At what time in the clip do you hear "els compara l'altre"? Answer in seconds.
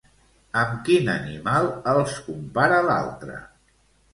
1.93-3.37